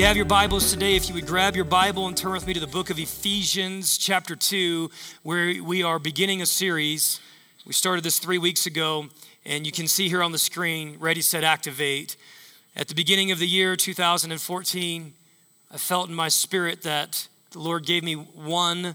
[0.00, 2.54] you have your Bibles today, if you would grab your Bible and turn with me
[2.54, 4.90] to the book of Ephesians, chapter 2,
[5.24, 7.20] where we are beginning a series.
[7.66, 9.08] We started this three weeks ago,
[9.44, 12.16] and you can see here on the screen Ready, Set, Activate.
[12.74, 15.12] At the beginning of the year 2014,
[15.70, 18.94] I felt in my spirit that the Lord gave me one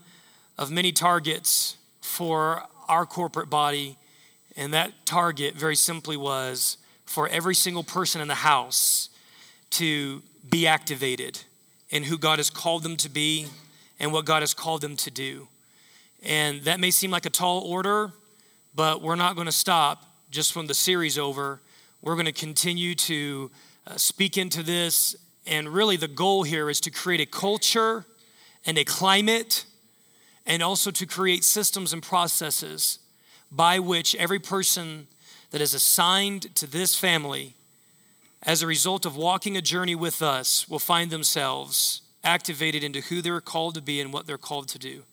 [0.57, 3.99] of many targets for our corporate body,
[4.57, 9.09] and that target very simply was for every single person in the house
[9.69, 11.39] to be activated
[11.89, 13.47] in who God has called them to be
[13.99, 15.47] and what God has called them to do.
[16.23, 18.11] And that may seem like a tall order,
[18.73, 21.61] but we're not going to stop just when the series over.
[22.01, 23.51] We're going to continue to
[23.87, 25.15] uh, speak into this.
[25.47, 28.05] And really, the goal here is to create a culture
[28.65, 29.65] and a climate,
[30.47, 32.97] and also to create systems and processes
[33.51, 35.07] by which every person
[35.51, 37.53] that is assigned to this family
[38.45, 43.21] as a result of walking a journey with us, will find themselves activated into who
[43.21, 45.03] they're called to be and what they're called to do.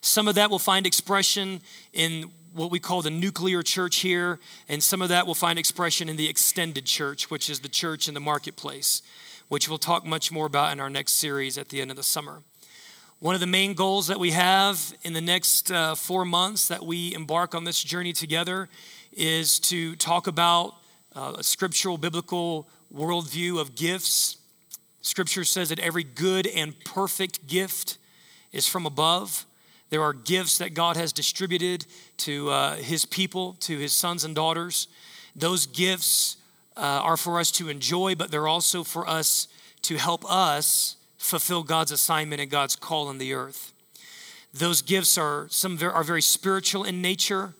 [0.00, 1.60] Some of that will find expression
[1.92, 6.08] in what we call the nuclear church here, and some of that will find expression
[6.08, 9.02] in the extended church, which is the church in the marketplace,
[9.48, 12.02] which we'll talk much more about in our next series at the end of the
[12.02, 12.42] summer.
[13.20, 16.84] One of the main goals that we have in the next uh, four months that
[16.84, 18.68] we embark on this journey together
[19.12, 20.74] is to talk about
[21.16, 24.36] uh, a scriptural, biblical worldview of gifts.
[25.02, 27.98] Scripture says that every good and perfect gift
[28.52, 29.46] is from above.
[29.90, 31.86] There are gifts that God has distributed
[32.18, 34.88] to uh, his people, to his sons and daughters.
[35.34, 36.36] Those gifts
[36.76, 39.48] uh, are for us to enjoy, but they're also for us
[39.82, 43.72] to help us fulfill God's assignment and God's call on the earth.
[44.52, 47.54] Those gifts are some are very spiritual in nature.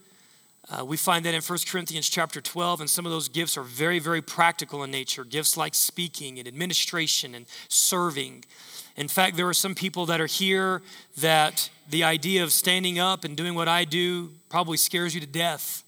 [0.71, 3.63] Uh, we find that in 1 Corinthians chapter 12, and some of those gifts are
[3.63, 5.25] very, very practical in nature.
[5.25, 8.45] Gifts like speaking and administration and serving.
[8.95, 10.83] In fact, there are some people that are here
[11.17, 15.27] that the idea of standing up and doing what I do probably scares you to
[15.27, 15.85] death.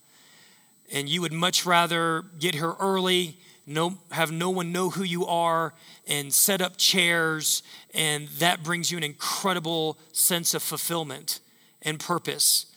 [0.91, 3.37] And you would much rather get here early,
[3.67, 5.75] no, have no one know who you are,
[6.09, 11.41] and set up chairs, and that brings you an incredible sense of fulfillment
[11.83, 12.70] and purpose.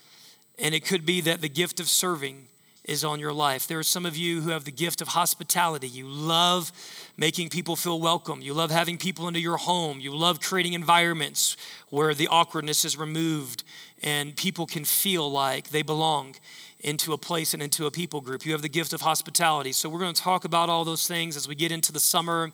[0.60, 2.48] And it could be that the gift of serving
[2.84, 3.68] is on your life.
[3.68, 5.88] There are some of you who have the gift of hospitality.
[5.88, 6.72] You love
[7.18, 8.42] making people feel welcome.
[8.42, 10.00] You love having people into your home.
[10.00, 11.56] You love creating environments
[11.90, 13.64] where the awkwardness is removed
[14.04, 16.36] and people can feel like they belong
[16.82, 18.46] into a place and into a people group.
[18.46, 19.72] You have the gift of hospitality.
[19.72, 22.52] So we're going to talk about all those things as we get into the summer.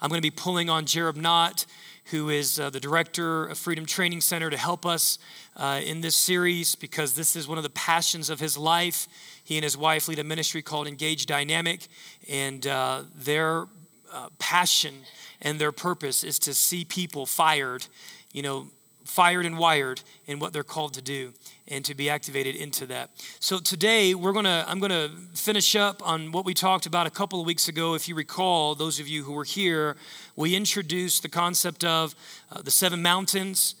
[0.00, 1.66] I'm going to be pulling on Jared Knott
[2.10, 5.18] who is uh, the director of Freedom Training Center, to help us
[5.56, 9.08] uh, in this series because this is one of the passions of his life.
[9.42, 11.88] He and his wife lead a ministry called Engage Dynamic,
[12.28, 13.66] and uh, their
[14.12, 14.94] uh, passion
[15.42, 17.86] and their purpose is to see people fired,
[18.32, 18.68] you know,
[19.06, 21.32] fired and wired in what they're called to do
[21.68, 23.10] and to be activated into that.
[23.40, 27.06] So today we're going to I'm going to finish up on what we talked about
[27.06, 27.94] a couple of weeks ago.
[27.94, 29.96] If you recall those of you who were here
[30.34, 32.14] we introduced the concept of
[32.50, 33.76] uh, the seven mountains.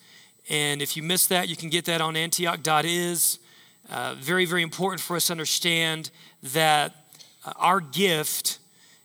[0.48, 3.38] And if you missed that you can get that on antioch.is
[3.90, 6.10] uh, very very important for us to understand
[6.42, 6.94] that
[7.44, 8.58] uh, our gift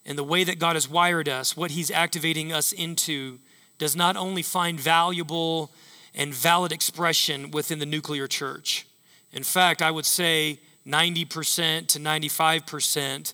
[0.05, 3.39] and the way that God has wired us what he's activating us into
[3.81, 5.71] does not only find valuable
[6.13, 8.85] and valid expression within the nuclear church.
[9.33, 13.33] In fact, I would say 90% to 95%,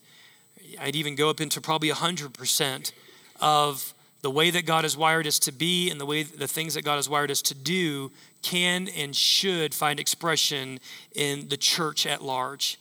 [0.80, 2.92] I'd even go up into probably 100%
[3.40, 6.74] of the way that God has wired us to be and the way the things
[6.74, 8.12] that God has wired us to do
[8.42, 10.80] can and should find expression
[11.16, 12.80] in the church at large.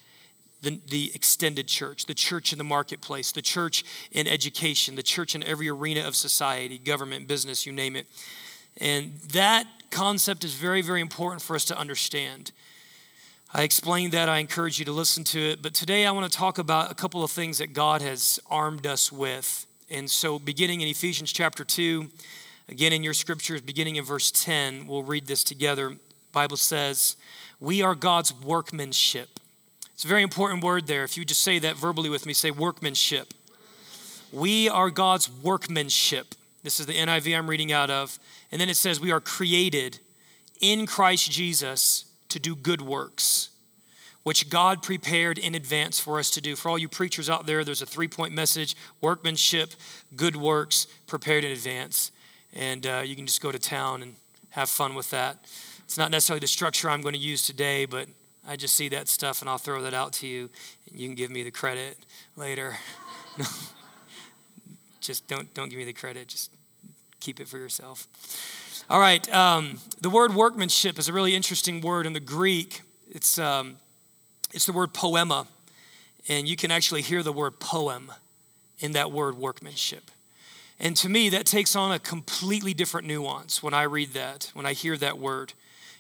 [0.63, 5.35] The, the, extended church, the church in the marketplace, the church in education, the church
[5.35, 8.07] in every arena of society, government, business, you name it.
[8.79, 12.53] And that concept is very, very important for us to understand.
[13.53, 14.29] I explained that.
[14.29, 15.63] I encourage you to listen to it.
[15.63, 18.87] But today I want to talk about a couple of things that God has armed
[18.87, 19.67] us with.
[19.89, 22.09] And so, beginning in Ephesians chapter 2,
[22.69, 25.91] again in your scriptures, beginning in verse 10, we'll read this together.
[25.91, 25.99] The
[26.33, 27.17] Bible says,
[27.61, 29.39] We are God's workmanship.
[29.95, 31.05] It's a very important word there.
[31.05, 33.33] If you just say that verbally with me, say workmanship.
[34.33, 36.35] We are God's workmanship.
[36.67, 38.19] This is the NIV I'm reading out of.
[38.51, 40.01] And then it says, We are created
[40.61, 43.51] in Christ Jesus to do good works,
[44.25, 46.57] which God prepared in advance for us to do.
[46.57, 49.75] For all you preachers out there, there's a three point message workmanship,
[50.17, 52.11] good works, prepared in advance.
[52.53, 54.17] And uh, you can just go to town and
[54.51, 55.37] have fun with that.
[55.85, 58.09] It's not necessarily the structure I'm going to use today, but
[58.45, 60.51] I just see that stuff and I'll throw that out to you.
[60.91, 61.97] And you can give me the credit
[62.35, 62.77] later.
[65.01, 66.27] just don't, don't give me the credit.
[66.27, 66.56] Just
[67.27, 68.07] keep it for yourself.
[68.89, 72.83] All right, um, the word workmanship is a really interesting word in the Greek.
[73.11, 73.79] It's, um,
[74.53, 75.49] it's the word poema,
[76.29, 78.13] and you can actually hear the word poem
[78.79, 80.09] in that word workmanship.
[80.79, 84.65] And to me, that takes on a completely different nuance when I read that, when
[84.65, 85.53] I hear that word.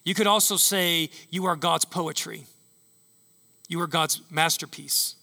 [0.04, 2.44] You could also say, You are God's poetry.
[3.68, 5.16] You are God's masterpiece.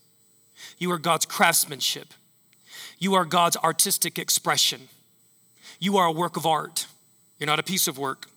[0.78, 2.14] You are God's craftsmanship.
[3.00, 4.90] You are God's artistic expression.
[5.84, 6.88] You are a work of art.
[7.38, 8.28] You're not a piece of work,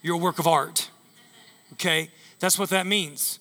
[0.00, 0.88] you're a work of art.
[1.74, 2.08] Okay?
[2.38, 3.40] That's what that means.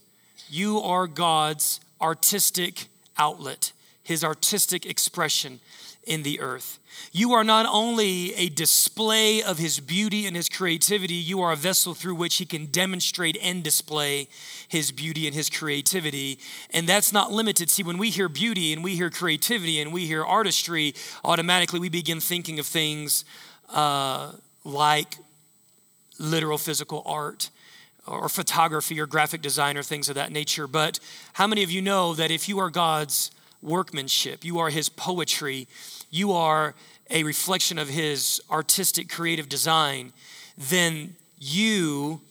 [0.49, 3.71] You are God's artistic outlet,
[4.03, 5.59] His artistic expression
[6.03, 6.79] in the earth.
[7.11, 11.55] You are not only a display of his beauty and his creativity, you are a
[11.55, 14.27] vessel through which he can demonstrate and display
[14.67, 16.39] his beauty and his creativity.
[16.71, 17.69] And that's not limited.
[17.69, 21.89] See, when we hear beauty and we hear creativity and we hear artistry, automatically we
[21.89, 23.23] begin thinking of things
[23.69, 24.31] uh,
[24.63, 25.17] like
[26.17, 27.49] literal physical art
[28.07, 30.67] or photography or graphic design or things of that nature.
[30.67, 30.99] But
[31.33, 35.67] how many of you know that if you are God's workmanship, you are his poetry,
[36.09, 36.73] you are
[37.09, 40.13] a reflection of his artistic creative design,
[40.57, 42.21] then you,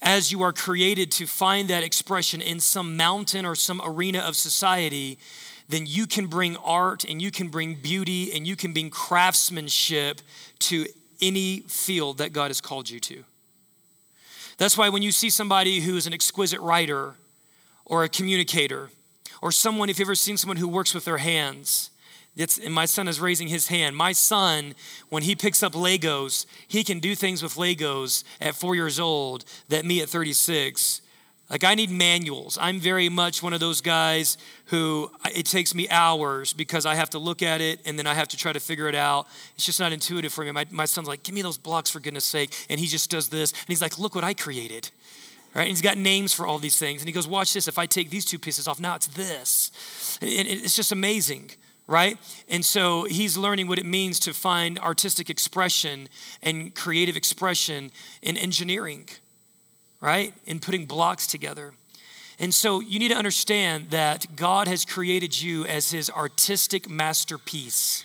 [0.00, 4.36] as you are created to find that expression in some mountain or some arena of
[4.36, 5.18] society,
[5.68, 10.20] then you can bring art and you can bring beauty and you can bring craftsmanship
[10.58, 10.86] to
[11.20, 13.24] any field that God has called you to.
[14.58, 17.14] That's why when you see somebody who is an exquisite writer
[17.84, 18.90] or a communicator,
[19.42, 21.90] or someone, if you've ever seen someone who works with their hands,
[22.34, 23.94] it's, and my son is raising his hand.
[23.94, 24.74] My son,
[25.10, 29.44] when he picks up Legos, he can do things with Legos at four years old
[29.68, 31.02] that me at 36.
[31.50, 32.56] Like, I need manuals.
[32.58, 37.10] I'm very much one of those guys who it takes me hours because I have
[37.10, 39.26] to look at it and then I have to try to figure it out.
[39.56, 40.52] It's just not intuitive for me.
[40.52, 42.54] My, my son's like, Give me those blocks for goodness sake.
[42.70, 43.52] And he just does this.
[43.52, 44.90] And he's like, Look what I created.
[45.54, 45.62] Right?
[45.62, 47.02] And he's got names for all these things.
[47.02, 47.68] And he goes, Watch this.
[47.68, 49.70] If I take these two pieces off, now it's this.
[50.22, 51.50] And it's just amazing
[51.86, 52.16] right?
[52.48, 56.08] And so he's learning what it means to find artistic expression
[56.42, 57.90] and creative expression
[58.22, 59.08] in engineering,
[60.00, 60.32] right?
[60.46, 61.74] In putting blocks together.
[62.38, 68.04] And so you need to understand that God has created you as his artistic masterpiece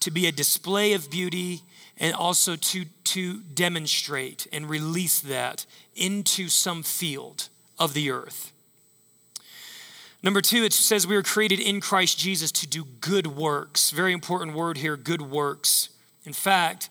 [0.00, 1.62] to be a display of beauty
[1.98, 7.48] and also to, to demonstrate and release that into some field
[7.78, 8.52] of the earth.
[10.22, 13.90] Number two, it says we were created in Christ Jesus to do good works.
[13.90, 15.88] Very important word here good works.
[16.24, 16.88] In fact,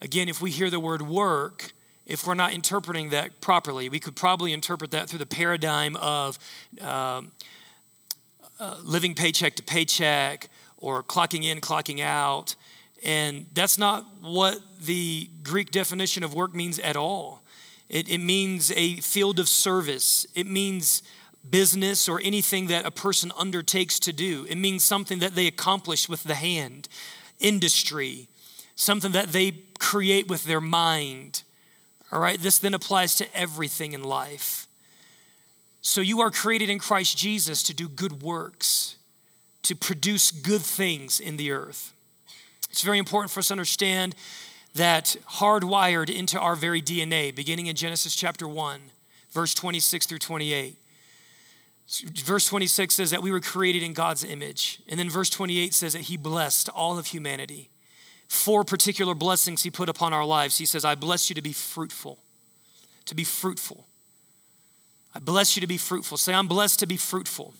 [0.00, 1.72] again, if we hear the word work,
[2.06, 6.38] if we're not interpreting that properly, we could probably interpret that through the paradigm of
[6.80, 7.32] um,
[8.58, 10.48] uh, living paycheck to paycheck
[10.78, 12.54] or clocking in, clocking out.
[13.04, 17.42] And that's not what the Greek definition of work means at all.
[17.88, 21.02] It, it means a field of service, it means
[21.48, 24.46] business or anything that a person undertakes to do.
[24.48, 26.88] It means something that they accomplish with the hand,
[27.38, 28.28] industry,
[28.74, 31.42] something that they create with their mind.
[32.12, 34.66] All right, this then applies to everything in life.
[35.80, 38.96] So you are created in Christ Jesus to do good works,
[39.62, 41.94] to produce good things in the earth.
[42.70, 44.14] It's very important for us to understand
[44.74, 48.80] that hardwired into our very DNA, beginning in Genesis chapter 1,
[49.32, 50.76] verse 26 through 28
[52.24, 54.80] Verse 26 says that we were created in God's image.
[54.88, 57.68] And then verse 28 says that He blessed all of humanity.
[58.28, 60.58] Four particular blessings He put upon our lives.
[60.58, 62.18] He says, I bless you to be fruitful.
[63.06, 63.86] To be fruitful.
[65.16, 66.16] I bless you to be fruitful.
[66.16, 67.54] Say, I'm blessed to be fruitful.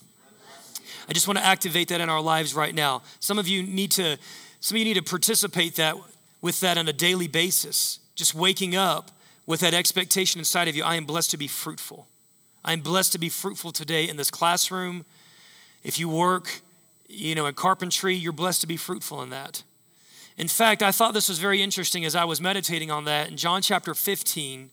[1.08, 3.02] I just want to activate that in our lives right now.
[3.18, 4.16] Some of you need to,
[4.60, 5.96] some of you need to participate that
[6.40, 7.98] with that on a daily basis.
[8.14, 9.10] Just waking up
[9.46, 10.84] with that expectation inside of you.
[10.84, 12.06] I am blessed to be fruitful.
[12.64, 15.06] I'm blessed to be fruitful today in this classroom.
[15.82, 16.60] If you work,
[17.08, 19.62] you know, in carpentry, you're blessed to be fruitful in that.
[20.36, 23.36] In fact, I thought this was very interesting as I was meditating on that in
[23.36, 24.70] John chapter 15.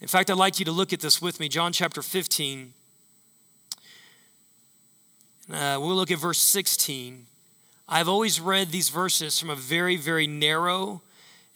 [0.00, 1.48] In fact, I'd like you to look at this with me.
[1.48, 2.72] John chapter 15.
[5.52, 7.26] Uh, we'll look at verse 16.
[7.92, 11.02] I've always read these verses from a very, very narrow,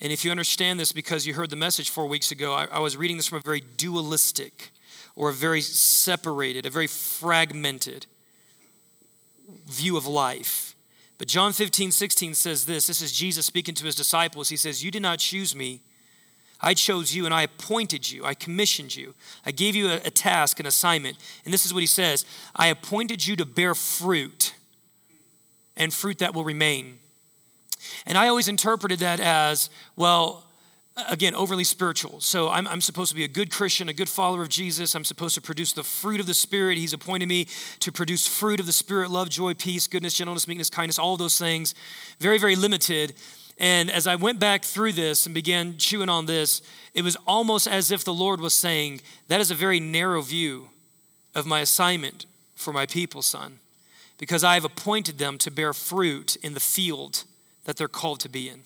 [0.03, 2.79] and if you understand this because you heard the message four weeks ago, I, I
[2.79, 4.71] was reading this from a very dualistic
[5.15, 8.05] or a very separated, a very fragmented
[9.67, 10.75] view of life.
[11.17, 14.51] But John 15, 16 says this this is Jesus speaking to his disciples.
[14.51, 15.81] He says, You did not choose me.
[16.61, 18.27] I chose you and I appointed you.
[18.27, 19.15] I commissioned you.
[19.47, 21.17] I gave you a, a task, an assignment.
[21.47, 24.53] And this is what he says I appointed you to bear fruit
[25.77, 26.99] and fruit that will remain.
[28.07, 30.47] And I always interpreted that as, well,
[31.09, 32.21] again, overly spiritual.
[32.21, 34.95] So I'm, I'm, supposed to be a good Christian, a good follower of Jesus.
[34.95, 36.79] I'm supposed to produce the fruit of the Spirit.
[36.79, 37.47] He's appointed me
[37.81, 41.39] to produce fruit of the Spirit love, joy, peace, goodness, gentleness, meekness, kindness, all those
[41.39, 41.75] things.
[42.19, 43.15] Very, very limited.
[43.59, 46.63] And as I went back through this and began chewing on this,
[46.95, 50.71] it was almost as if the Lord was saying, That is a very narrow view
[51.35, 53.61] of my assignment for my people, son,
[54.19, 57.25] because I have appointed them to bear fruit in the field
[57.65, 58.63] that they're called to be in.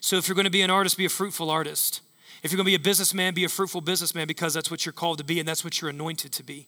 [0.00, 2.00] So if you're going to be an artist, be a fruitful artist.
[2.42, 4.92] If you're going to be a businessman, be a fruitful businessman because that's what you're
[4.92, 6.66] called to be and that's what you're anointed to be.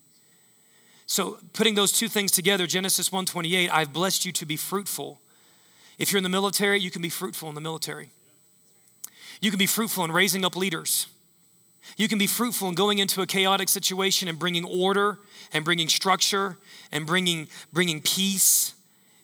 [1.07, 5.21] So putting those two things together, Genesis 1:28, I've blessed you to be fruitful.
[5.99, 8.11] If you're in the military, you can be fruitful in the military.
[9.41, 11.07] You can be fruitful in raising up leaders.
[11.97, 15.19] You can be fruitful in going into a chaotic situation and bringing order
[15.53, 16.59] and bringing structure
[16.93, 18.75] and bringing, bringing peace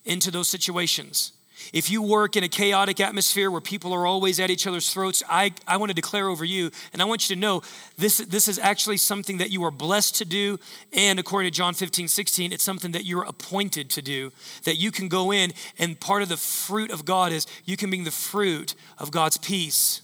[0.04, 1.33] into those situations.
[1.73, 5.23] If you work in a chaotic atmosphere where people are always at each other's throats,
[5.28, 7.62] I, I want to declare over you, and I want you to know
[7.97, 10.59] this, this is actually something that you are blessed to do.
[10.92, 14.33] And according to John 15, 16, it's something that you're appointed to do,
[14.64, 17.90] that you can go in, and part of the fruit of God is you can
[17.90, 20.02] bring the fruit of God's peace.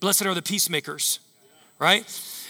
[0.00, 1.20] Blessed are the peacemakers,
[1.82, 2.04] right?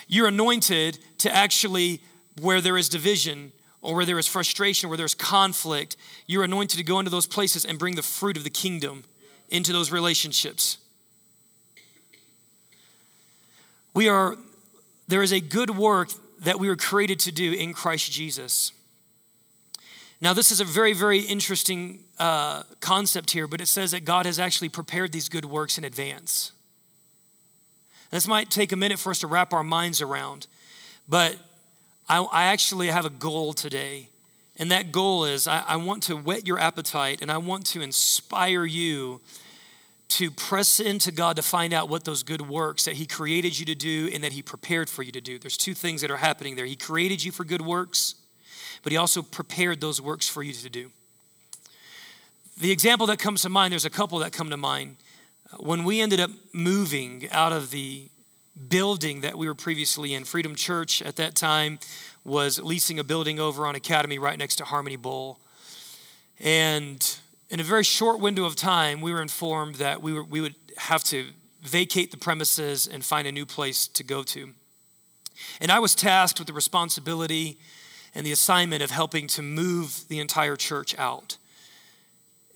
[0.09, 2.03] You're anointed to actually,
[2.39, 5.97] where there is division, or where there is frustration, where there's conflict,
[6.27, 9.05] you're anointed to go into those places and bring the fruit of the kingdom
[9.49, 10.77] into those relationships.
[13.95, 14.37] We are,
[15.09, 16.11] there is a good work
[16.41, 18.73] that we were created to do in Christ Jesus.
[20.21, 24.27] Now, this is a very, very interesting uh, concept here, but it says that God
[24.27, 26.53] has actually prepared these good works in advance.
[28.13, 30.47] This might take a minute for us to wrap our minds around,
[31.09, 31.35] but
[32.09, 34.11] I, I actually have a goal today.
[34.59, 37.81] And that goal is I, I want to whet your appetite and I want to
[37.81, 39.23] inspire you
[40.11, 43.65] to press into God to find out what those good works that He created you
[43.65, 45.39] to do and that He prepared for you to do.
[45.39, 46.67] There's two things that are happening there.
[46.67, 48.17] He created you for good works,
[48.83, 50.91] but He also prepared those works for you to do.
[52.61, 54.97] The example that comes to mind, there's a couple that come to mind.
[55.59, 58.09] When we ended up moving out of the
[58.69, 60.25] building that we were previously in.
[60.25, 61.79] Freedom Church at that time
[62.25, 65.39] was leasing a building over on Academy right next to Harmony Bowl.
[66.39, 67.19] And
[67.51, 70.55] in a very short window of time, we were informed that we, were, we would
[70.77, 71.27] have to
[71.63, 74.51] vacate the premises and find a new place to go to.
[75.61, 77.59] And I was tasked with the responsibility
[78.15, 81.39] and the assignment of helping to move the entire church out.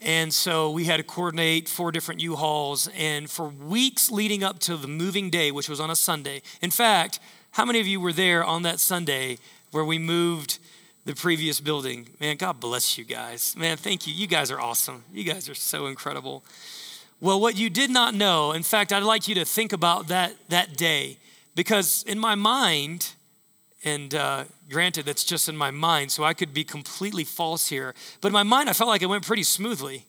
[0.01, 2.89] And so we had to coordinate four different U Hauls.
[2.95, 6.71] And for weeks leading up to the moving day, which was on a Sunday, in
[6.71, 7.19] fact,
[7.51, 9.37] how many of you were there on that Sunday
[9.71, 10.59] where we moved
[11.05, 12.09] the previous building?
[12.19, 13.55] Man, God bless you guys.
[13.57, 14.13] Man, thank you.
[14.13, 15.03] You guys are awesome.
[15.11, 16.43] You guys are so incredible.
[17.19, 20.33] Well, what you did not know, in fact, I'd like you to think about that,
[20.49, 21.17] that day
[21.55, 23.13] because in my mind,
[23.83, 27.93] and uh, granted, that's just in my mind, so I could be completely false here.
[28.21, 30.05] But in my mind, I felt like it went pretty smoothly.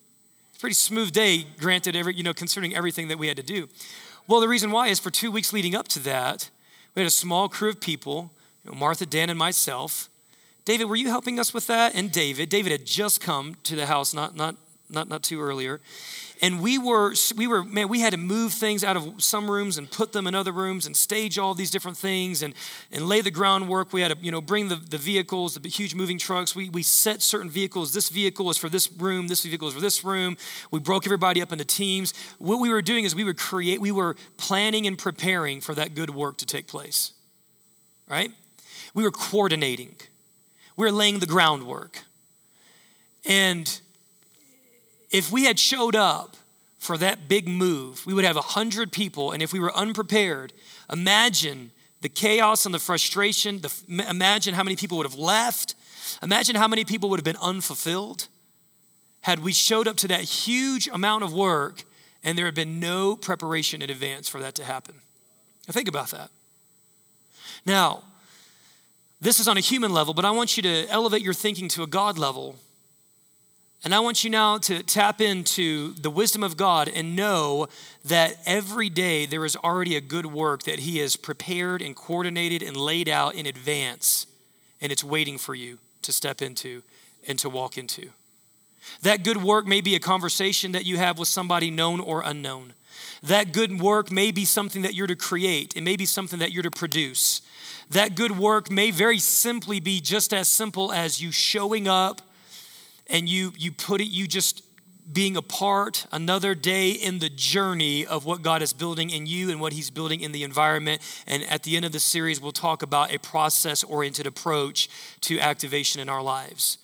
[0.59, 3.69] Pretty smooth day, granted, every, you know, concerning everything that we had to do.
[4.27, 6.51] Well, the reason why is for two weeks leading up to that,
[6.95, 8.33] we had a small crew of people,
[8.65, 10.09] you know, Martha, Dan, and myself.
[10.65, 11.95] David, were you helping us with that?
[11.95, 12.49] And David.
[12.49, 14.57] David had just come to the house not, not,
[14.91, 15.81] not, not too earlier.
[16.41, 19.77] And we were we were man we had to move things out of some rooms
[19.77, 22.55] and put them in other rooms and stage all these different things and
[22.93, 23.93] and lay the groundwork.
[23.93, 26.55] We had to you know bring the, the vehicles the huge moving trucks.
[26.55, 27.93] We, we set certain vehicles.
[27.93, 29.27] This vehicle is for this room.
[29.27, 30.37] This vehicle is for this room.
[30.71, 32.15] We broke everybody up into teams.
[32.39, 35.97] What we were doing is we would create we were planning and preparing for that
[35.97, 37.13] good work to take place
[38.09, 38.33] right?
[38.95, 39.97] We were coordinating.
[40.77, 42.03] We were laying the groundwork.
[43.25, 43.81] And
[45.11, 46.37] if we had showed up
[46.79, 49.33] for that big move, we would have 100 people.
[49.33, 50.53] And if we were unprepared,
[50.93, 53.61] imagine the chaos and the frustration.
[53.61, 55.75] The, imagine how many people would have left.
[56.23, 58.29] Imagine how many people would have been unfulfilled
[59.21, 61.85] had we showed up to that huge amount of work
[62.23, 64.95] and there had been no preparation in advance for that to happen.
[65.67, 66.31] Now, think about that.
[67.67, 68.03] Now,
[69.21, 71.83] this is on a human level, but I want you to elevate your thinking to
[71.83, 72.57] a God level
[73.85, 77.69] and I want you now to tap into the wisdom of God and know
[78.05, 82.63] that every day there is already a good work that He has prepared and coordinated
[82.63, 84.27] and laid out in advance,
[84.81, 86.83] and it's waiting for you to step into
[87.29, 88.11] and to walk into.
[89.03, 92.73] That good work may be a conversation that you have with somebody known or unknown.
[93.23, 96.51] That good work may be something that you're to create, it may be something that
[96.53, 97.43] you're to produce.
[97.91, 102.23] That good work may very simply be just as simple as you showing up
[103.09, 104.63] and you you put it you just
[105.11, 109.51] being a part, another day in the journey of what God is building in you
[109.51, 111.01] and what He's building in the environment.
[111.27, 114.89] And at the end of the series, we'll talk about a process oriented approach
[115.23, 116.79] to activation in our lives.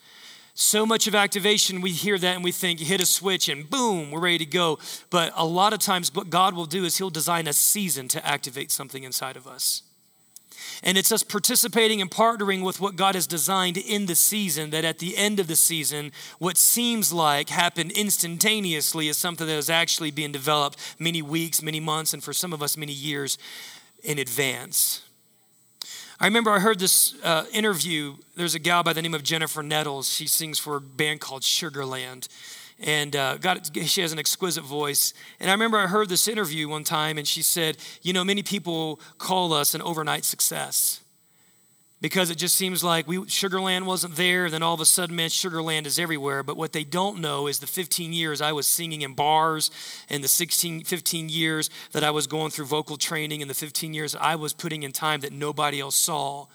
[0.55, 4.11] So much of activation, we hear that and we think, hit a switch and boom,
[4.11, 4.79] we're ready to go.
[5.11, 8.27] But a lot of times, what God will do is He'll design a season to
[8.27, 9.83] activate something inside of us.
[10.83, 14.85] And it's us participating and partnering with what God has designed in the season that
[14.85, 19.71] at the end of the season, what seems like happened instantaneously is something that is
[19.71, 23.39] actually being developed many weeks, many months, and for some of us, many years
[24.03, 25.03] in advance.
[26.21, 28.17] I remember I heard this uh, interview.
[28.37, 30.09] There's a gal by the name of Jennifer Nettles.
[30.09, 32.29] She sings for a band called Sugarland
[32.85, 35.15] and uh, got, she has an exquisite voice.
[35.41, 38.43] And I remember I heard this interview one time, and she said, You know, many
[38.43, 41.01] people call us an overnight success
[42.03, 45.31] because it just seems like we, Sugarland wasn't there, then all of a sudden, man,
[45.31, 46.43] Sugarland is everywhere.
[46.43, 49.71] But what they don't know is the 15 years I was singing in bars,
[50.11, 53.95] and the 16, 15 years that I was going through vocal training, and the 15
[53.95, 56.49] years I was putting in time that nobody else saw.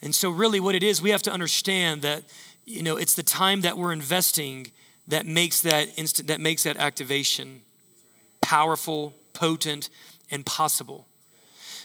[0.00, 2.22] And so, really, what it is, we have to understand that,
[2.64, 4.70] you know, it's the time that we're investing
[5.08, 7.62] that makes that instant that makes that activation
[8.40, 9.88] powerful, potent,
[10.30, 11.06] and possible.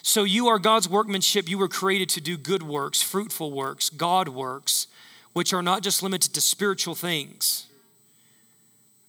[0.01, 1.50] So you are God's workmanship.
[1.50, 4.88] You were created to do good works, fruitful works, God works,
[5.33, 7.67] which are not just limited to spiritual things.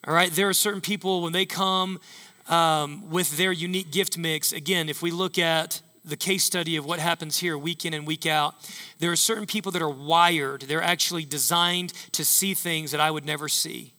[0.06, 2.00] All right, there are certain people when they come
[2.48, 4.52] um, with their unique gift mix.
[4.52, 8.06] Again, if we look at the case study of what happens here week in and
[8.06, 8.54] week out,
[8.98, 10.62] there are certain people that are wired.
[10.62, 13.92] They're actually designed to see things that I would never see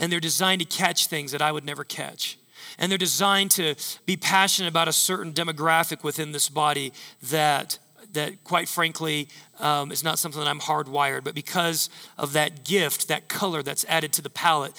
[0.00, 2.38] and they're designed to catch things that I would never catch.
[2.78, 3.74] And they're designed to
[4.06, 6.92] be passionate about a certain demographic within this body
[7.24, 7.78] that,
[8.14, 9.28] that quite frankly,
[9.60, 11.22] um, is not something that I'm hardwired.
[11.22, 14.72] But because of that gift, that color that's added to the palette,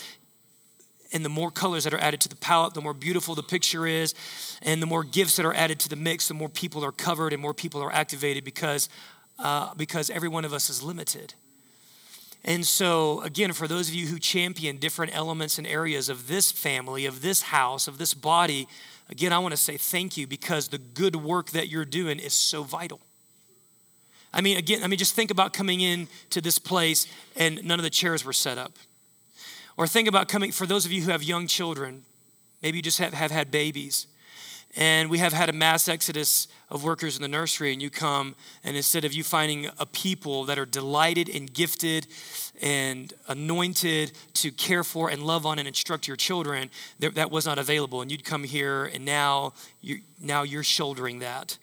[1.14, 3.86] and the more colors that are added to the palette, the more beautiful the picture
[3.86, 4.16] is,
[4.62, 7.34] and the more gifts that are added to the mix, the more people are covered
[7.34, 8.90] and more people are activated because,
[9.38, 11.36] uh, because every one of us is limited.
[12.44, 16.52] And so, again, for those of you who champion different elements and areas of this
[16.52, 18.68] family, of this house, of this body,
[19.10, 22.34] again, I want to say thank you because the good work that you're doing is
[22.34, 23.00] so vital.
[24.34, 27.80] I mean, again, I mean, just think about coming in to this place and none
[27.80, 28.74] of the chairs were set up.
[29.78, 32.04] Or think about coming, for those of you who have young children,
[32.64, 34.08] maybe you just have, have had babies
[34.76, 38.36] and we have had a mass exodus of workers in the nursery and you come
[38.64, 42.08] and instead of you finding a people that are delighted and gifted
[42.62, 47.60] and anointed to care for and love on and instruct your children that was not
[47.60, 48.02] available.
[48.02, 51.58] And you'd come here and now you now you're shouldering that.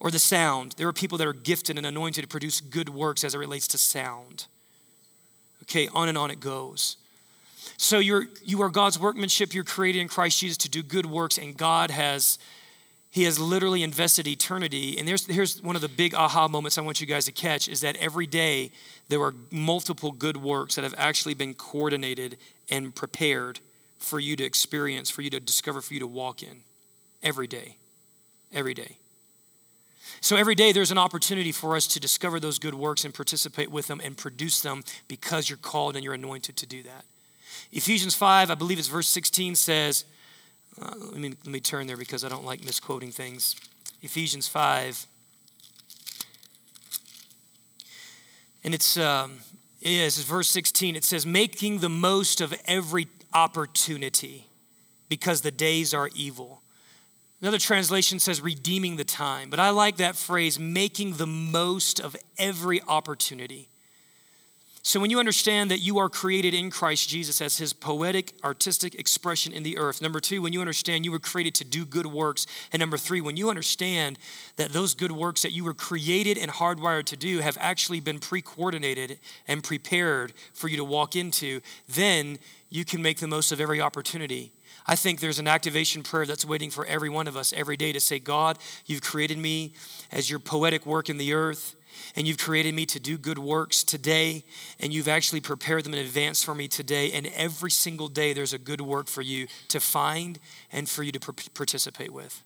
[0.00, 0.74] Or the sound.
[0.76, 3.66] There are people that are gifted and anointed to produce good works as it relates
[3.68, 4.46] to sound.
[5.62, 6.97] Okay on and on it goes
[7.76, 9.54] so you're you are God's workmanship.
[9.54, 12.38] You're created in Christ Jesus to do good works, and God has
[13.10, 14.98] He has literally invested eternity.
[14.98, 17.68] And there's here's one of the big aha moments I want you guys to catch
[17.68, 18.70] is that every day
[19.08, 22.36] there are multiple good works that have actually been coordinated
[22.70, 23.60] and prepared
[23.98, 26.62] for you to experience, for you to discover, for you to walk in.
[27.22, 27.76] Every day.
[28.52, 28.98] Every day.
[30.20, 33.70] So every day there's an opportunity for us to discover those good works and participate
[33.70, 37.04] with them and produce them because you're called and you're anointed to do that.
[37.72, 40.04] Ephesians 5, I believe it's verse 16, says,
[40.80, 43.56] uh, let, me, let me turn there because I don't like misquoting things.
[44.00, 45.06] Ephesians 5.
[48.64, 49.38] And it's, um,
[49.80, 50.96] it's verse 16.
[50.96, 54.46] It says, making the most of every opportunity
[55.08, 56.62] because the days are evil.
[57.40, 62.16] Another translation says redeeming the time, but I like that phrase, making the most of
[62.36, 63.68] every opportunity.
[64.82, 68.94] So, when you understand that you are created in Christ Jesus as his poetic, artistic
[68.94, 70.00] expression in the earth.
[70.00, 72.46] Number two, when you understand you were created to do good works.
[72.72, 74.18] And number three, when you understand
[74.56, 78.18] that those good works that you were created and hardwired to do have actually been
[78.18, 82.38] pre coordinated and prepared for you to walk into, then
[82.70, 84.52] you can make the most of every opportunity.
[84.86, 87.92] I think there's an activation prayer that's waiting for every one of us every day
[87.92, 89.72] to say, God, you've created me
[90.12, 91.74] as your poetic work in the earth
[92.16, 94.44] and you've created me to do good works today,
[94.80, 97.12] and you've actually prepared them in advance for me today.
[97.12, 100.38] And every single day, there's a good work for you to find
[100.72, 101.20] and for you to
[101.54, 102.42] participate with.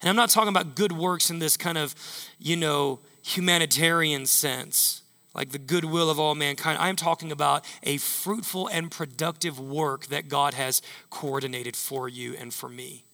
[0.00, 1.94] And I'm not talking about good works in this kind of,
[2.38, 5.02] you know, humanitarian sense,
[5.34, 6.78] like the goodwill of all mankind.
[6.78, 12.52] I'm talking about a fruitful and productive work that God has coordinated for you and
[12.52, 13.04] for me.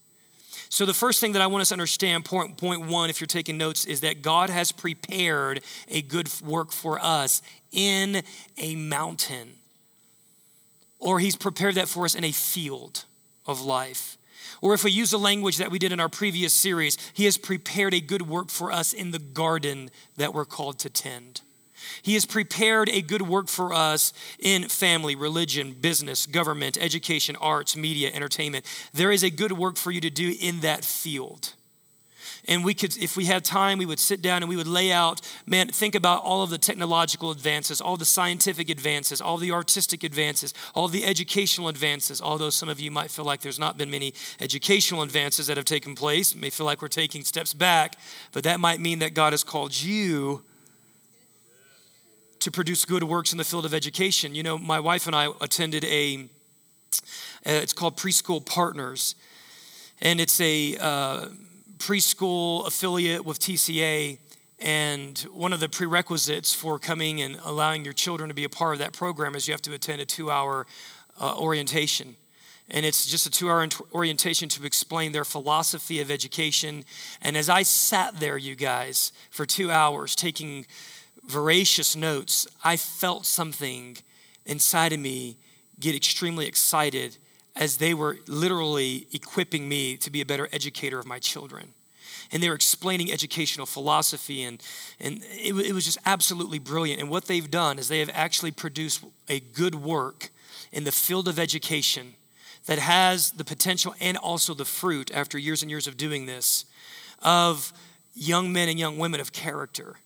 [0.68, 3.26] So, the first thing that I want us to understand, point, point one, if you're
[3.26, 7.42] taking notes, is that God has prepared a good work for us
[7.72, 8.22] in
[8.56, 9.54] a mountain.
[10.98, 13.04] or He's prepared that for us in a field
[13.46, 14.16] of life.
[14.60, 17.36] Or if we use the language that we did in our previous series, He has
[17.36, 21.42] prepared a good work for us in the garden that we're called to tend.
[22.02, 27.76] He has prepared a good work for us in family, religion, business, government, education, arts,
[27.76, 28.64] media, entertainment.
[28.92, 31.54] There is a good work for you to do in that field.
[32.48, 34.90] And we could, if we had time, we would sit down and we would lay
[34.90, 39.52] out, man, think about all of the technological advances, all the scientific advances, all the
[39.52, 42.22] artistic advances, all the educational advances.
[42.22, 45.66] Although some of you might feel like there's not been many educational advances that have
[45.66, 47.96] taken place, may feel like we're taking steps back,
[48.32, 50.42] but that might mean that God has called you
[52.40, 54.34] to produce good works in the field of education.
[54.34, 56.28] You know, my wife and I attended a,
[57.44, 59.14] it's called Preschool Partners,
[60.00, 61.26] and it's a uh,
[61.78, 64.18] preschool affiliate with TCA.
[64.60, 68.74] And one of the prerequisites for coming and allowing your children to be a part
[68.74, 70.66] of that program is you have to attend a two hour
[71.20, 72.16] uh, orientation.
[72.70, 76.84] And it's just a two hour orientation to explain their philosophy of education.
[77.22, 80.66] And as I sat there, you guys, for two hours taking
[81.24, 83.98] voracious notes, I felt something
[84.46, 85.36] inside of me
[85.78, 87.16] get extremely excited
[87.54, 91.74] as they were literally equipping me to be a better educator of my children.
[92.30, 94.62] And they were explaining educational philosophy, and,
[95.00, 97.00] and it, it was just absolutely brilliant.
[97.00, 100.30] And what they've done is they have actually produced a good work
[100.72, 102.14] in the field of education
[102.66, 106.66] that has the potential and also the fruit, after years and years of doing this,
[107.22, 107.72] of
[108.14, 109.96] young men and young women of character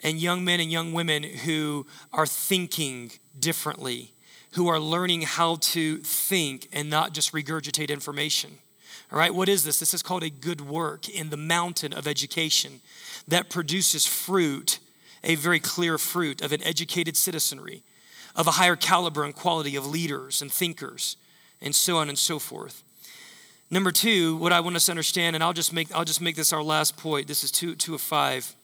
[0.00, 4.12] and young men and young women who are thinking differently,
[4.52, 8.58] who are learning how to think and not just regurgitate information.
[9.10, 9.78] All right, what is this?
[9.78, 12.80] This is called a good work in the mountain of education
[13.26, 14.78] that produces fruit,
[15.24, 17.82] a very clear fruit of an educated citizenry,
[18.36, 21.16] of a higher caliber and quality of leaders and thinkers,
[21.60, 22.84] and so on and so forth.
[23.70, 26.36] Number two, what I want us to understand, and I'll just make I'll just make
[26.36, 27.26] this our last point.
[27.26, 28.54] This is two two of five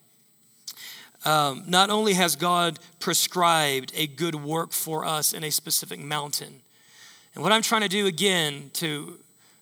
[1.25, 6.61] um, not only has God prescribed a good work for us in a specific mountain,
[7.35, 9.19] and what I'm trying to do again to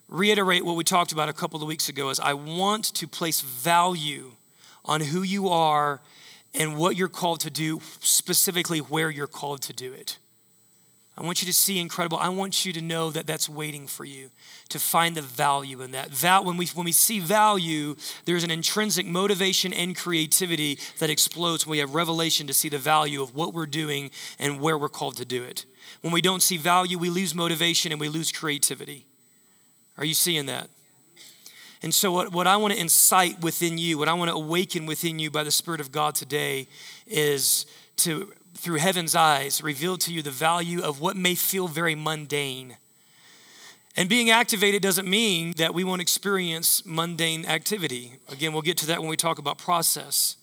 [0.09, 3.41] reiterate what we talked about a couple of weeks ago is I want to place
[3.41, 4.33] value
[4.85, 6.01] on who you are
[6.55, 10.19] and what you're called to do, specifically where you're called to do it.
[11.17, 12.17] I want you to see incredible.
[12.17, 14.31] I want you to know that that's waiting for you
[14.71, 16.09] to find the value in that.
[16.09, 21.67] Val, when, we, when we see value, there's an intrinsic motivation and creativity that explodes
[21.67, 24.89] when we have revelation to see the value of what we're doing and where we're
[24.89, 25.67] called to do it.
[26.01, 29.05] When we don't see value, we lose motivation and we lose creativity.
[29.99, 30.71] Are you seeing that?
[31.83, 34.87] And so, what, what I want to incite within you, what I want to awaken
[34.87, 36.69] within you by the Spirit of God today
[37.07, 41.95] is to through heaven's eyes, revealed to you the value of what may feel very
[41.95, 42.77] mundane.
[43.97, 48.13] And being activated doesn't mean that we won't experience mundane activity.
[48.29, 50.37] Again, we'll get to that when we talk about process.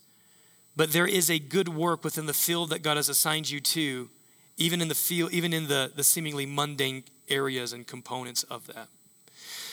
[0.76, 4.10] But there is a good work within the field that God has assigned you to,
[4.58, 8.88] even in the field, even in the, the seemingly mundane areas and components of that.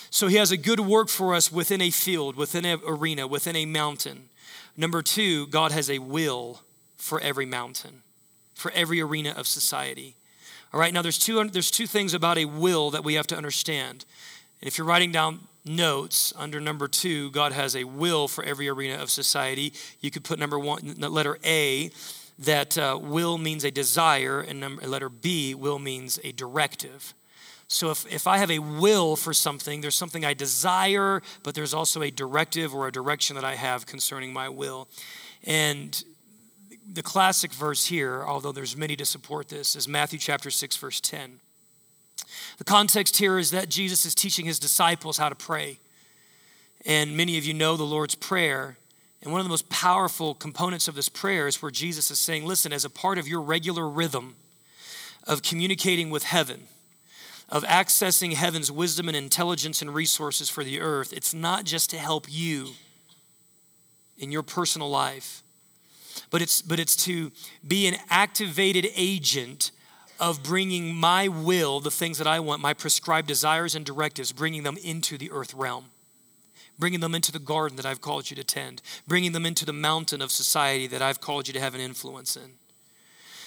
[0.09, 3.57] So he has a good work for us within a field, within an arena, within
[3.57, 4.31] a mountain.
[4.77, 6.61] Number two, God has a will
[6.96, 8.03] for every mountain
[8.57, 10.16] for every arena of society.
[10.73, 13.37] All right, now there's two, there's two things about a will that we have to
[13.37, 14.05] understand.
[14.61, 18.69] And if you're writing down notes under number two, God has a will for every
[18.69, 19.73] arena of society.
[20.01, 21.90] You could put number one, letter A,
[22.38, 27.14] that uh, will means a desire, and number, letter B, will means a directive.
[27.69, 31.75] So if, if I have a will for something, there's something I desire, but there's
[31.75, 34.88] also a directive or a direction that I have concerning my will.
[35.45, 36.03] And
[36.92, 41.01] the classic verse here, although there's many to support this, is Matthew chapter 6, verse
[41.01, 41.40] 10.
[42.59, 45.79] The context here is that Jesus is teaching his disciples how to pray.
[46.85, 48.79] And many of you know the Lord's Prayer.
[49.22, 52.46] And one of the most powerful components of this prayer is where Jesus is saying,
[52.46, 54.37] listen, as a part of your regular rhythm
[55.27, 56.68] of communicating with heaven,
[57.49, 61.99] of accessing heaven's wisdom and intelligence and resources for the earth, it's not just to
[61.99, 62.68] help you
[64.18, 65.42] in your personal life
[66.31, 67.33] but it's, but it's to
[67.67, 69.71] be an activated agent
[70.19, 74.63] of bringing my will, the things that I want, my prescribed desires and directives, bringing
[74.63, 75.87] them into the earth realm,
[76.79, 79.73] bringing them into the garden that I've called you to tend, bringing them into the
[79.73, 82.53] mountain of society that I've called you to have an influence in.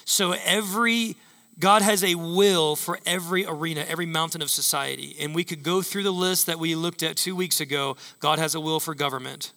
[0.05, 1.15] So every
[1.59, 5.17] God has a will for every arena, every mountain of society.
[5.19, 7.97] And we could go through the list that we looked at two weeks ago.
[8.19, 9.51] God has a will for government.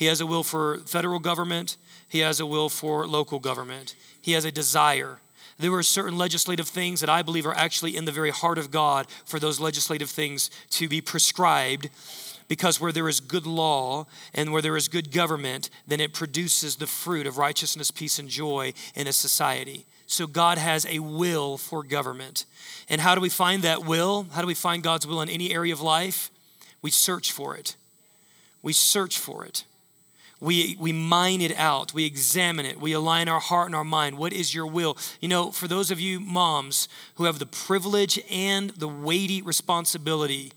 [0.00, 1.76] He has a will for federal government.
[2.08, 3.94] He has a will for local government.
[4.22, 5.18] He has a desire.
[5.58, 8.70] there are certain legislative things that I believe are actually in the very heart of
[8.70, 11.90] God for those legislative things to be prescribed.
[12.48, 16.76] Because where there is good law and where there is good government, then it produces
[16.76, 19.84] the fruit of righteousness, peace, and joy in a society.
[20.06, 22.46] So God has a will for government.
[22.88, 24.28] And how do we find that will?
[24.32, 26.30] How do we find God's will in any area of life?
[26.80, 27.76] We search for it.
[28.62, 29.64] We search for it.
[30.40, 31.92] We, we mine it out.
[31.92, 32.80] We examine it.
[32.80, 34.16] We align our heart and our mind.
[34.16, 34.96] What is your will?
[35.20, 40.52] You know, for those of you moms who have the privilege and the weighty responsibility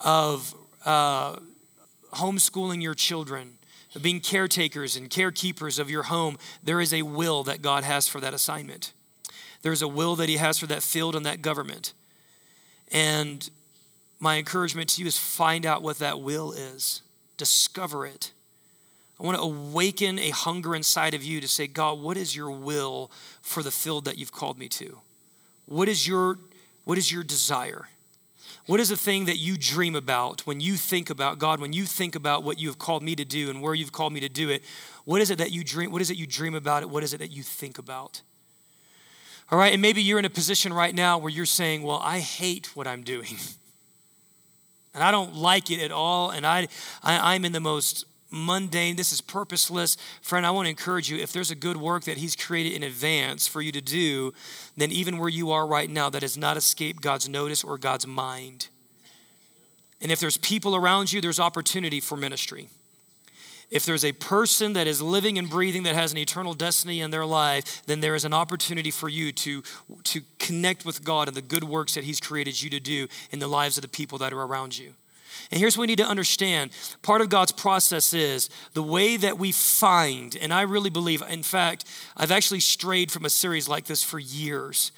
[0.00, 0.54] of
[0.86, 1.36] uh,
[2.14, 3.58] homeschooling your children,
[3.94, 8.08] of being caretakers and carekeepers of your home, there is a will that God has
[8.08, 8.94] for that assignment.
[9.60, 11.92] There's a will that He has for that field and that government.
[12.90, 13.50] And
[14.18, 17.02] my encouragement to you is find out what that will is,
[17.36, 18.32] discover it
[19.18, 22.50] I want to awaken a hunger inside of you to say, God, what is your
[22.50, 24.98] will for the field that you've called me to?
[25.64, 26.38] What is your,
[26.84, 27.88] what is your desire?
[28.66, 31.84] What is the thing that you dream about when you think about God, when you
[31.84, 34.28] think about what you have called me to do and where you've called me to
[34.28, 34.62] do it?
[35.04, 35.92] What is it that you dream?
[35.92, 36.90] What is it you dream about it?
[36.90, 38.22] What is it that you think about?
[39.50, 42.18] All right, and maybe you're in a position right now where you're saying, Well, I
[42.18, 43.36] hate what I'm doing.
[44.94, 46.30] and I don't like it at all.
[46.30, 46.66] And I,
[47.04, 49.96] I, I'm in the most mundane, this is purposeless.
[50.22, 52.82] Friend, I want to encourage you if there's a good work that He's created in
[52.82, 54.32] advance for you to do,
[54.76, 58.06] then even where you are right now, that has not escaped God's notice or God's
[58.06, 58.68] mind.
[60.00, 62.68] And if there's people around you, there's opportunity for ministry.
[63.70, 67.10] If there's a person that is living and breathing that has an eternal destiny in
[67.10, 69.62] their life, then there is an opportunity for you to,
[70.04, 73.40] to connect with God and the good works that He's created you to do in
[73.40, 74.94] the lives of the people that are around you.
[75.50, 76.70] And here's what we need to understand
[77.02, 81.42] part of God's process is the way that we find, and I really believe, in
[81.42, 81.84] fact,
[82.16, 84.92] I've actually strayed from a series like this for years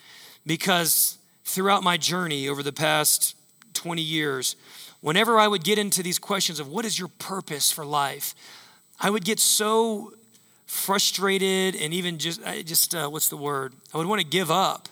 [0.47, 3.37] because throughout my journey over the past
[3.75, 4.57] 20 years,
[5.01, 8.35] whenever I would get into these questions of what is your purpose for life,
[9.01, 10.13] I would get so
[10.67, 13.75] frustrated and even just, just uh, what's the word?
[13.95, 14.89] I would want to give up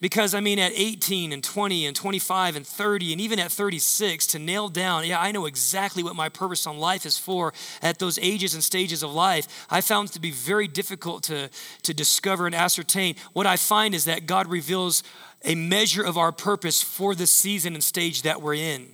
[0.00, 4.26] because, I mean, at 18 and 20 and 25 and 30 and even at 36,
[4.28, 7.98] to nail down, yeah, I know exactly what my purpose on life is for at
[7.98, 11.48] those ages and stages of life, I found to be very difficult to,
[11.82, 13.16] to discover and ascertain.
[13.32, 15.02] What I find is that God reveals
[15.44, 18.88] a measure of our purpose for the season and stage that we're in.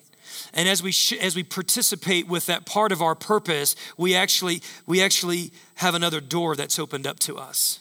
[0.53, 4.63] And as we sh- as we participate with that part of our purpose, we actually
[4.87, 7.81] we actually have another door that's opened up to us.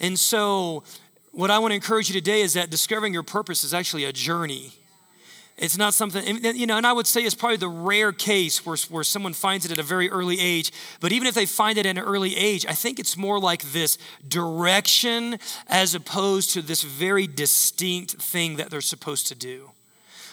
[0.00, 0.84] And so
[1.38, 4.12] what I want to encourage you today is that discovering your purpose is actually a
[4.12, 4.72] journey.
[5.56, 8.76] It's not something, you know, and I would say it's probably the rare case where,
[8.88, 10.72] where someone finds it at a very early age.
[10.98, 13.62] But even if they find it at an early age, I think it's more like
[13.70, 19.70] this direction as opposed to this very distinct thing that they're supposed to do.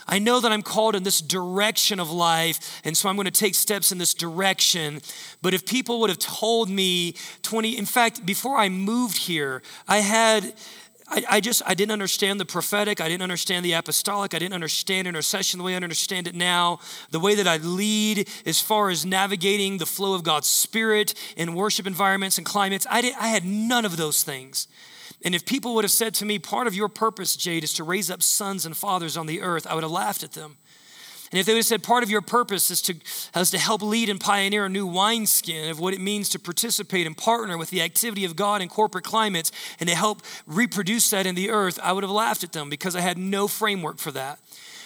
[0.07, 3.31] I know that I'm called in this direction of life, and so I'm going to
[3.31, 5.01] take steps in this direction.
[5.41, 9.99] But if people would have told me 20, in fact, before I moved here, I
[9.99, 10.53] had
[11.07, 12.99] I, I, just I didn't understand the prophetic.
[12.99, 14.33] I didn't understand the apostolic.
[14.33, 16.79] I didn't understand intercession the way I understand it now.
[17.11, 21.53] The way that I lead as far as navigating the flow of God's Spirit in
[21.53, 22.87] worship environments and climates.
[22.89, 24.67] I, did, I had none of those things.
[25.23, 27.83] And if people would have said to me, part of your purpose, Jade, is to
[27.83, 30.57] raise up sons and fathers on the earth, I would have laughed at them.
[31.35, 32.95] And if they would have said part of your purpose is to,
[33.35, 37.05] is to help lead and pioneer a new wineskin of what it means to participate
[37.05, 41.25] and partner with the activity of God in corporate climates and to help reproduce that
[41.25, 44.11] in the earth, I would have laughed at them because I had no framework for
[44.11, 44.39] that.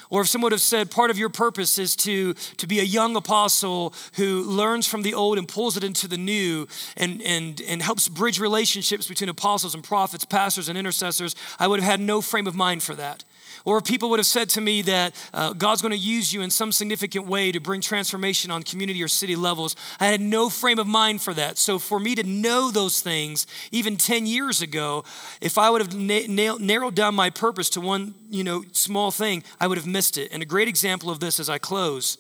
[0.10, 2.84] Or if someone would have said, part of your purpose is to, to be a
[2.84, 7.62] young apostle who learns from the old and pulls it into the new and, and,
[7.62, 12.00] and helps bridge relationships between apostles and prophets, pastors and intercessors, I would have had
[12.00, 13.24] no frame of mind for that.
[13.70, 16.42] Or if people would have said to me that uh, God's going to use you
[16.42, 20.50] in some significant way to bring transformation on community or city levels, I had no
[20.50, 21.60] frame of mind for that.
[21.60, 25.04] So for me to know those things, even 10 years ago,
[25.40, 29.44] if I would have na- narrowed down my purpose to one you know, small thing,
[29.62, 30.32] I would have missed it.
[30.32, 32.18] And a great example of this as I close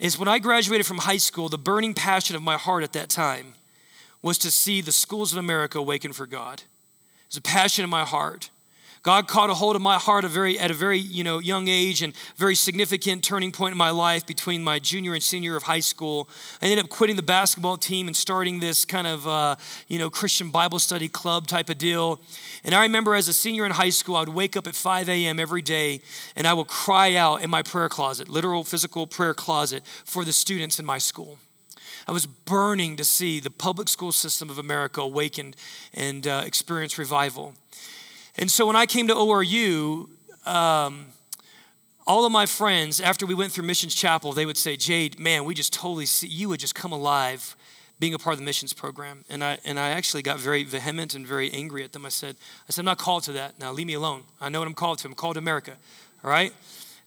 [0.00, 3.10] is when I graduated from high school, the burning passion of my heart at that
[3.10, 3.54] time
[4.22, 6.62] was to see the schools of America awaken for God.
[6.62, 8.50] It was a passion in my heart.
[9.04, 11.68] God caught a hold of my heart a very, at a very you know, young
[11.68, 15.64] age and very significant turning point in my life between my junior and senior of
[15.64, 16.26] high school.
[16.62, 19.56] I ended up quitting the basketball team and starting this kind of uh,
[19.88, 22.18] you know, Christian Bible study club type of deal.
[22.64, 25.10] And I remember as a senior in high school, I would wake up at 5
[25.10, 25.38] a.m.
[25.38, 26.00] every day
[26.34, 30.32] and I would cry out in my prayer closet, literal physical prayer closet, for the
[30.32, 31.36] students in my school.
[32.08, 35.56] I was burning to see the public school system of America awakened
[35.92, 37.52] and uh, experience revival.
[38.36, 40.08] And so when I came to ORU,
[40.46, 41.06] um,
[42.06, 45.44] all of my friends, after we went through Missions Chapel, they would say, Jade, man,
[45.44, 47.56] we just totally see you would just come alive
[48.00, 49.24] being a part of the missions program.
[49.30, 52.04] And I, and I actually got very vehement and very angry at them.
[52.04, 52.36] I said,
[52.68, 53.58] I said, I'm not called to that.
[53.58, 54.24] Now leave me alone.
[54.40, 55.08] I know what I'm called to.
[55.08, 55.74] I'm called to America.
[56.22, 56.52] All right?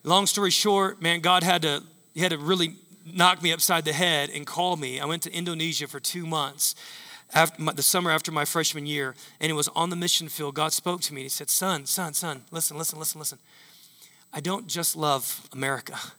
[0.04, 3.94] Long story short, man, God had to, he had to really knock me upside the
[3.94, 5.00] head and call me.
[5.00, 6.76] I went to Indonesia for two months.
[7.34, 10.56] After my, the summer after my freshman year, and it was on the mission field.
[10.56, 11.24] God spoke to me.
[11.24, 13.40] He said, Son, son, son, listen, listen, listen, listen.
[14.34, 15.98] I don't just love America.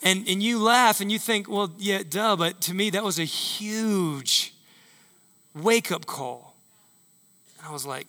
[0.00, 3.18] And, and you laugh and you think, well, yeah, duh, but to me, that was
[3.18, 4.54] a huge
[5.54, 6.54] wake up call.
[7.58, 8.06] And I was like,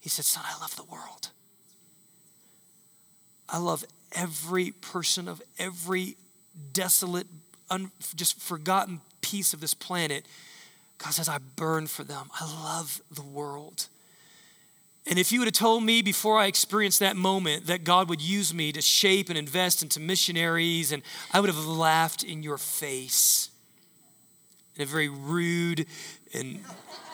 [0.00, 1.30] he said, son, I love the world.
[3.48, 6.16] I love every person of every
[6.72, 7.26] desolate,
[7.70, 10.26] un, just forgotten piece of this planet.
[10.98, 12.28] God says, I burn for them.
[12.38, 13.88] I love the world.
[15.06, 18.20] And if you would have told me before I experienced that moment that God would
[18.20, 22.58] use me to shape and invest into missionaries, and I would have laughed in your
[22.58, 23.50] face
[24.76, 25.86] in a very rude
[26.32, 26.64] and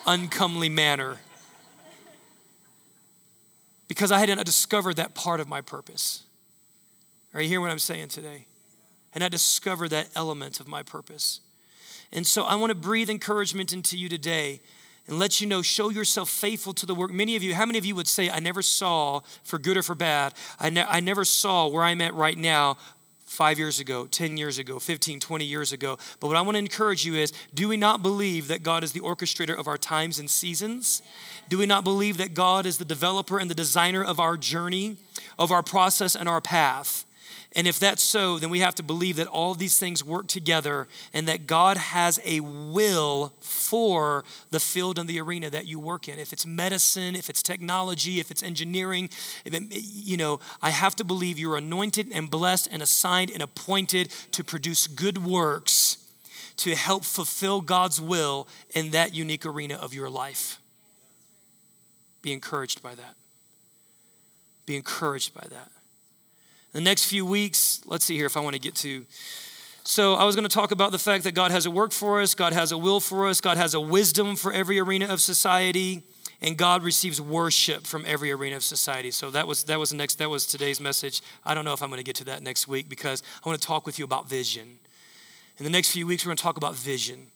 [0.07, 1.17] uncomely manner.
[3.89, 6.25] Because I hadn't discovered that part of my purpose.
[7.33, 8.45] Are you hearing what I'm saying today?
[9.15, 11.41] And I discovered that element of my purpose.
[12.13, 14.61] And so I want to breathe encouragement into you today
[15.07, 17.11] and let you know, show yourself faithful to the work.
[17.11, 19.83] Many of you, how many of you would say, I never saw, for good or
[19.83, 22.77] for bad, I, ne- I never saw where I'm at right now
[23.25, 25.99] five years ago, 10 years ago, 15, 20 years ago.
[26.21, 28.93] But what I want to encourage you is do we not believe that God is
[28.93, 31.03] the orchestrator of our times and seasons?
[31.49, 34.97] Do we not believe that God is the developer and the designer of our journey,
[35.39, 37.05] of our process, and our path?
[37.57, 40.87] And if that's so, then we have to believe that all these things work together
[41.15, 46.09] and that God has a will for the field and the arena that you work
[46.09, 46.19] in.
[46.19, 49.09] If it's medicine, if it's technology, if it's engineering,
[49.47, 53.43] if it, you know, I have to believe you're anointed and blessed and assigned and
[53.43, 55.97] appointed to produce good works
[56.59, 60.61] to help fulfill God's will in that unique arena of your life.
[62.21, 63.15] Be encouraged by that.
[64.67, 65.71] Be encouraged by that.
[66.73, 69.07] The next few weeks, let's see here if I want to get to.
[69.85, 72.21] So, I was going to talk about the fact that God has a work for
[72.21, 75.23] us, God has a will for us, God has a wisdom for every arena of
[75.23, 76.03] society,
[76.43, 79.11] and God receives worship from every arena of society.
[79.11, 81.23] So that was that was next that was today's message.
[81.45, 83.61] I don't know if I'm going to get to that next week because I want
[83.61, 84.79] to talk with you about vision.
[85.57, 87.29] In the next few weeks, we're going to talk about vision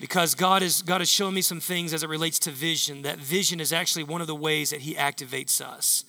[0.00, 3.02] because God is God has shown me some things as it relates to vision.
[3.02, 6.04] That vision is actually one of the ways that He activates us.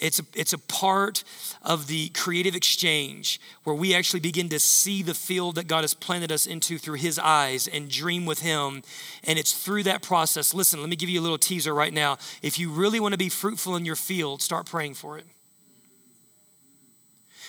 [0.00, 1.24] It's a, it's a part
[1.62, 5.94] of the creative exchange where we actually begin to see the field that God has
[5.94, 8.82] planted us into through His eyes and dream with Him.
[9.24, 10.54] And it's through that process.
[10.54, 12.18] Listen, let me give you a little teaser right now.
[12.42, 15.26] If you really want to be fruitful in your field, start praying for it.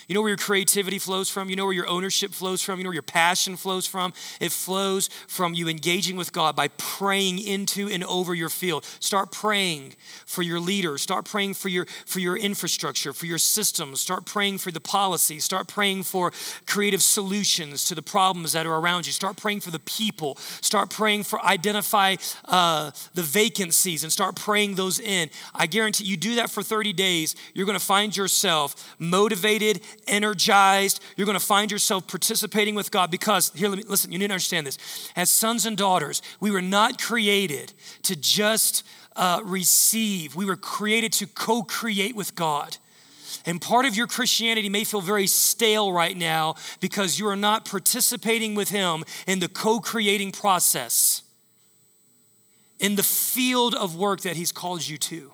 [0.07, 1.49] You know where your creativity flows from?
[1.49, 2.79] You know where your ownership flows from?
[2.79, 4.13] You know where your passion flows from?
[4.39, 8.85] It flows from you engaging with God by praying into and over your field.
[9.01, 11.01] Start praying for your leaders.
[11.01, 13.99] Start praying for your, for your infrastructure, for your systems.
[13.99, 15.39] Start praying for the policy.
[15.39, 16.31] Start praying for
[16.65, 19.11] creative solutions to the problems that are around you.
[19.11, 20.35] Start praying for the people.
[20.61, 22.15] Start praying for identify
[22.45, 25.29] uh, the vacancies and start praying those in.
[25.53, 31.01] I guarantee you do that for 30 days, you're going to find yourself motivated energized.
[31.15, 34.27] You're going to find yourself participating with God because, here, let me, listen, you need
[34.27, 35.11] to understand this.
[35.15, 38.83] As sons and daughters, we were not created to just
[39.15, 42.77] uh, receive, we were created to co create with God.
[43.45, 47.65] And part of your Christianity may feel very stale right now because you are not
[47.65, 51.23] participating with Him in the co creating process,
[52.79, 55.31] in the field of work that He's called you to.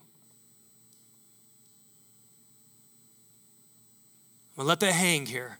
[4.55, 5.57] I'm going to let that hang here.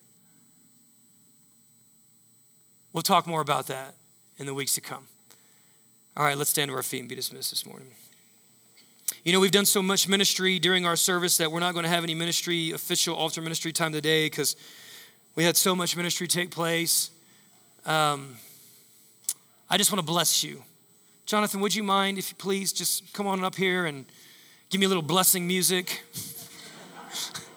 [2.92, 3.96] We'll talk more about that
[4.38, 5.08] in the weeks to come.
[6.16, 7.88] All right, let's stand to our feet and be dismissed this morning.
[9.24, 11.90] You know, we've done so much ministry during our service that we're not going to
[11.90, 14.56] have any ministry, official altar ministry time today because
[15.36, 17.10] we had so much ministry take place.
[17.88, 18.36] Um,
[19.72, 20.62] I just want to bless you.
[21.26, 24.06] Jonathan, would you mind if you please just come on up here and
[24.70, 26.04] give me a little blessing music?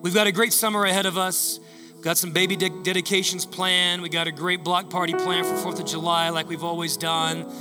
[0.00, 1.58] We've got a great summer ahead of us.
[1.94, 4.00] We've got some baby de- dedications planned.
[4.00, 7.52] We got a great block party planned for 4th of July, like we've always done.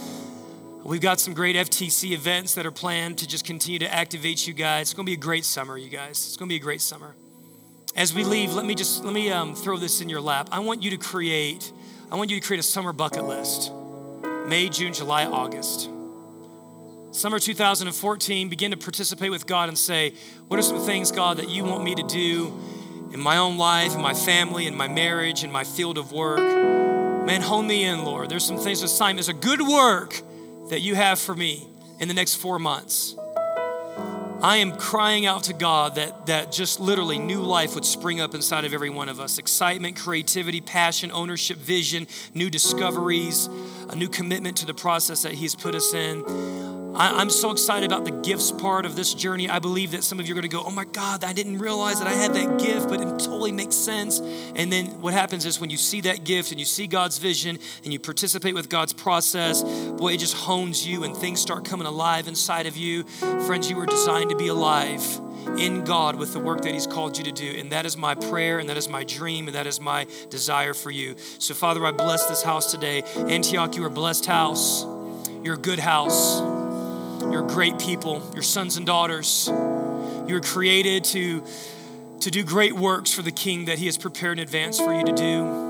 [0.83, 4.53] We've got some great FTC events that are planned to just continue to activate you
[4.53, 4.87] guys.
[4.87, 6.11] It's going to be a great summer, you guys.
[6.11, 7.15] It's going to be a great summer.
[7.95, 10.49] As we leave, let me just let me um, throw this in your lap.
[10.51, 11.73] I want you to create
[12.11, 13.71] I want you to create a summer bucket list
[14.45, 15.89] May, June, July, August.
[17.11, 20.13] Summer 2014, begin to participate with God and say,
[20.49, 22.53] What are some things, God, that you want me to do
[23.13, 26.39] in my own life, in my family, in my marriage, in my field of work?
[27.25, 28.29] Man, hone me in, Lord.
[28.29, 30.21] There's some things, assignments, a good work
[30.69, 31.65] that you have for me
[31.99, 33.15] in the next four months.
[34.41, 38.35] I am crying out to God that, that just literally new life would spring up
[38.35, 42.05] inside of every one of us excitement, creativity, passion, ownership, vision,
[42.35, 43.47] new discoveries,
[43.89, 46.76] a new commitment to the process that He's put us in.
[46.97, 49.47] I, am so excited about the gifts part of this journey.
[49.47, 51.59] I believe that some of you are going to go, oh my God, I didn't
[51.59, 54.19] realize that I had that gift, but it totally makes sense.
[54.55, 57.59] And then what happens is when you see that gift and you see God's vision
[57.83, 61.85] and you participate with God's process, boy, it just hones you and things start coming
[61.85, 63.03] alive inside of you.
[63.03, 65.03] Friends, you were designed to be alive
[65.59, 67.59] in God with the work that He's called you to do.
[67.59, 70.73] And that is my prayer, and that is my dream, and that is my desire
[70.73, 71.15] for you.
[71.37, 73.03] So, Father, I bless this house today.
[73.15, 74.83] Antioch, you are a blessed house.
[75.43, 76.41] You're a good house.
[77.31, 79.47] You're great people, your sons and daughters.
[80.27, 81.43] You're created to,
[82.21, 85.03] to do great works for the King that He has prepared in advance for you
[85.05, 85.67] to do.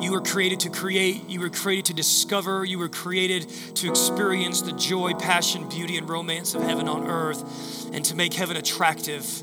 [0.00, 4.62] You were created to create, you were created to discover, you were created to experience
[4.62, 9.42] the joy, passion, beauty, and romance of heaven on earth and to make heaven attractive.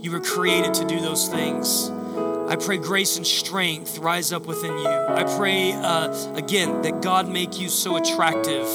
[0.00, 1.90] You were created to do those things.
[1.90, 4.88] I pray grace and strength rise up within you.
[4.88, 8.66] I pray, uh, again, that God make you so attractive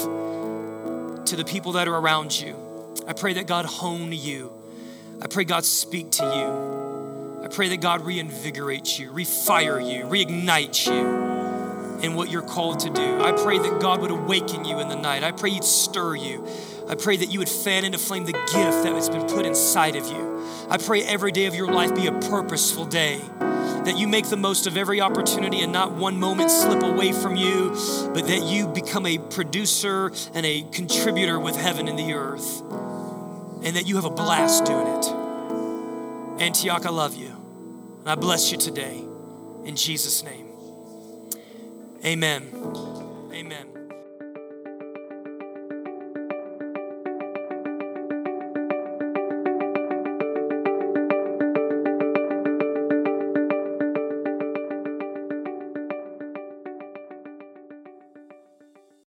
[1.27, 2.55] to the people that are around you.
[3.07, 4.51] I pray that God hone you.
[5.21, 7.43] I pray God speak to you.
[7.43, 12.89] I pray that God reinvigorates you, refire you, reignite you in what you're called to
[12.89, 13.21] do.
[13.21, 15.23] I pray that God would awaken you in the night.
[15.23, 16.47] I pray He'd stir you.
[16.89, 19.95] I pray that you would fan into flame the gift that has been put inside
[19.95, 20.45] of you.
[20.69, 23.21] I pray every day of your life be a purposeful day
[23.85, 27.35] that you make the most of every opportunity and not one moment slip away from
[27.35, 27.69] you,
[28.13, 33.75] but that you become a producer and a contributor with heaven and the earth, and
[33.75, 36.41] that you have a blast doing it.
[36.41, 37.35] Antioch, I love you,
[37.99, 39.03] and I bless you today.
[39.65, 40.47] In Jesus' name.
[42.05, 42.49] Amen.
[43.31, 43.72] Amen.